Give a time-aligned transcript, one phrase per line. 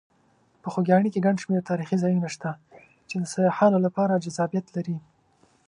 [0.61, 2.49] په خوږیاڼي کې ګڼ شمېر تاریخي ځایونه شته
[3.09, 4.97] چې د سیاحانو لپاره جذابیت لري.